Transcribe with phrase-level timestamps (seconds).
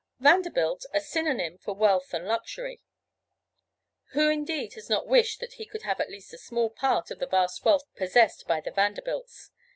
[0.19, 2.81] Vanderbilt, a synonym for wealth and luxury.
[4.13, 7.19] Who indeed has not wished that he could have at least a small part of
[7.19, 9.51] the vast wealth possessed by the Vanderbilts?